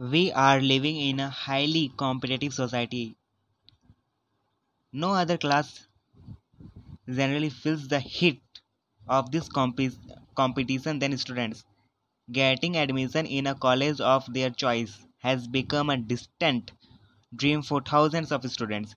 [0.00, 3.16] We are living in a highly competitive society.
[4.92, 5.86] No other class
[7.12, 8.40] generally feels the heat
[9.08, 9.96] of this compi-
[10.36, 11.64] competition than students.
[12.32, 16.72] Getting admission in a college of their choice has become a distant
[17.36, 18.94] dream for thousands of students.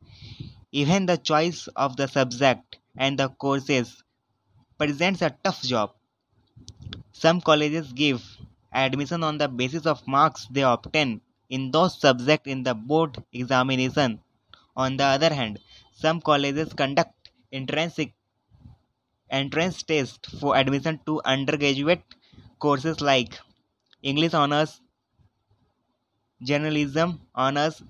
[0.72, 4.04] Even the choice of the subject and the courses
[4.78, 5.94] presents a tough job.
[7.14, 8.22] Some colleges give
[8.74, 14.20] admission on the basis of marks they obtain in those subjects in the board examination.
[14.76, 15.60] On the other hand,
[15.94, 18.00] some colleges conduct entrance
[19.30, 22.04] entrance test for admission to undergraduate
[22.60, 23.40] courses like
[24.04, 24.82] English honors,
[26.44, 27.82] journalism honors.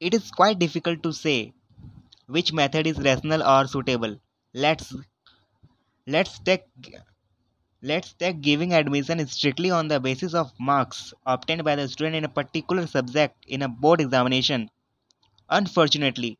[0.00, 1.52] It is quite difficult to say
[2.26, 4.20] which method is rational or suitable.
[4.54, 4.94] Let's
[6.06, 6.64] let's take
[7.82, 12.24] let's take giving admission strictly on the basis of marks obtained by the student in
[12.24, 14.70] a particular subject in a board examination.
[15.48, 16.38] Unfortunately,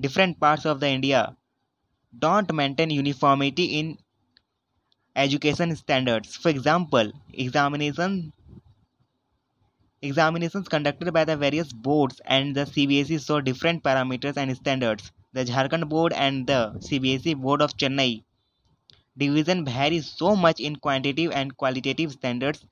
[0.00, 1.36] different parts of the India
[2.18, 3.98] don't maintain uniformity in
[5.16, 6.36] education standards.
[6.36, 8.32] For example, examination
[10.02, 15.12] examinations conducted by the various boards and the CBSE show different parameters and standards.
[15.32, 18.24] The Jharkhand board and the CBSE board of Chennai
[19.18, 22.64] division varies so much in quantitative and qualitative standards.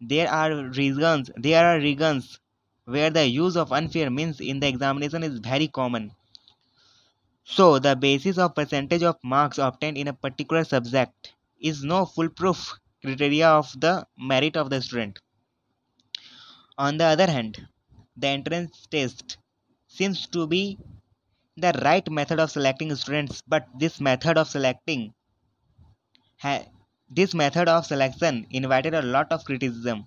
[0.00, 2.40] There are regions there are regions
[2.84, 6.12] where the use of unfair means in the examination is very common.
[7.44, 12.74] So the basis of percentage of marks obtained in a particular subject is no foolproof
[13.04, 15.18] criteria of the merit of the student.
[16.78, 17.68] On the other hand,
[18.16, 19.38] the entrance test
[19.88, 20.78] seems to be
[21.56, 25.12] the right method of selecting students, but this method of selecting
[27.10, 30.06] this method of selection invited a lot of criticism.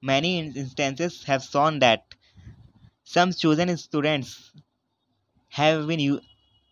[0.00, 2.14] Many instances have shown that
[3.04, 4.52] some chosen students
[5.48, 6.20] have been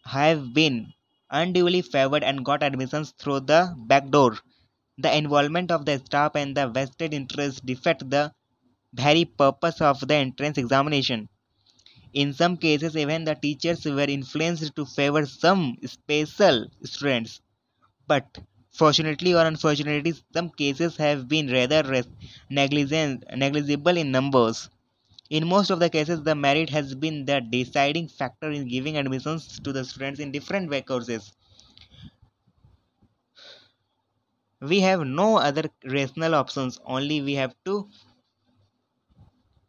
[0.05, 0.93] have been
[1.31, 4.39] unduly favored and got admissions through the back door.
[4.99, 8.33] The involvement of the staff and the vested interest defect the
[8.93, 11.29] very purpose of the entrance examination.
[12.13, 17.41] In some cases, even the teachers were influenced to favor some special students.
[18.07, 18.39] But
[18.73, 22.05] fortunately or unfortunately, some cases have been rather
[22.51, 24.71] negligent, negligible in numbers.
[25.31, 29.61] In most of the cases, the merit has been the deciding factor in giving admissions
[29.61, 31.33] to the students in different courses.
[34.61, 37.91] We have no other rational options, only we have to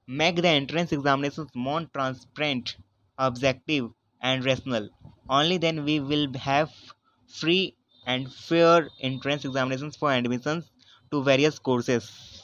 [0.07, 2.77] make the entrance examinations more transparent,
[3.17, 3.89] objective,
[4.21, 4.89] and rational.
[5.27, 6.71] Only then we will have
[7.27, 7.75] free
[8.05, 10.71] and fair entrance examinations for admissions
[11.11, 12.40] to various courses.